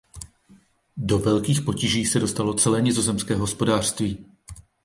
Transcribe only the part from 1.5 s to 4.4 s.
potíží se dostalo celé nizozemské hospodářství.